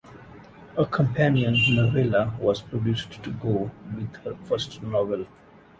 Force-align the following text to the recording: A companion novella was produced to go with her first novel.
A 0.77 0.83
companion 0.83 1.53
novella 1.75 2.33
was 2.39 2.59
produced 2.59 3.21
to 3.21 3.29
go 3.29 3.69
with 3.95 4.15
her 4.23 4.35
first 4.47 4.81
novel. 4.81 5.27